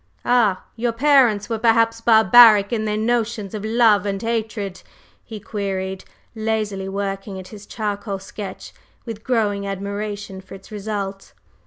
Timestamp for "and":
4.03-4.19